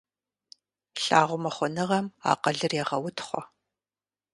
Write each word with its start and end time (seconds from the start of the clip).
Лъагъумыхъуныгъэм 1.03 2.05
акъылыр 2.31 2.73
егъэутхъуэ. 2.81 3.41